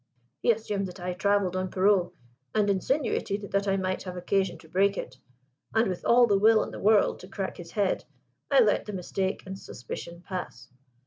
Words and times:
He 0.41 0.51
assumed 0.51 0.87
that 0.87 0.99
I 0.99 1.13
travelled 1.13 1.55
on 1.55 1.69
parole, 1.69 2.15
and 2.55 2.71
insinuated 2.71 3.51
that 3.51 3.67
I 3.67 3.77
might 3.77 4.01
have 4.01 4.17
occasion 4.17 4.57
to 4.57 4.67
break 4.67 4.97
it: 4.97 5.17
and, 5.75 5.87
with 5.87 6.03
all 6.03 6.25
the 6.25 6.39
will 6.39 6.63
in 6.63 6.71
the 6.71 6.79
world 6.79 7.19
to 7.19 7.27
crack 7.27 7.57
his 7.57 7.73
head, 7.73 8.03
I 8.49 8.61
let 8.61 8.85
the 8.87 8.93
mistake 8.93 9.43
and 9.45 9.59
suspicion 9.59 10.23
pass. 10.23 10.69